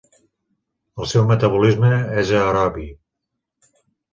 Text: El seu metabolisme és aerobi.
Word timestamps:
El 1.03 1.09
seu 1.11 1.27
metabolisme 1.31 1.91
és 2.23 2.33
aerobi. 2.41 2.89